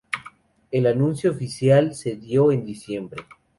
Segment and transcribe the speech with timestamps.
[0.71, 3.23] El anuncio oficial se dio en diciembre.